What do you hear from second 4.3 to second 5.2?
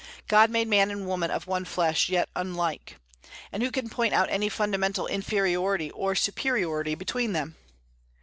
any fundamental